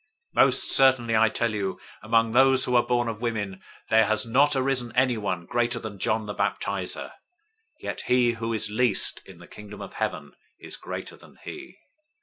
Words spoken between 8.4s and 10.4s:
is least in the Kingdom of Heaven